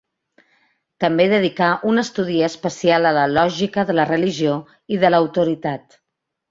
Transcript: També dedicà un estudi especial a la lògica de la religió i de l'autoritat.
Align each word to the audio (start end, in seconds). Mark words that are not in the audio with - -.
També 1.03 1.27
dedicà 1.33 1.67
un 1.91 2.03
estudi 2.03 2.39
especial 2.49 3.07
a 3.11 3.15
la 3.21 3.29
lògica 3.37 3.87
de 3.91 4.01
la 4.01 4.09
religió 4.15 4.61
i 4.97 5.03
de 5.05 5.15
l'autoritat. 5.17 6.01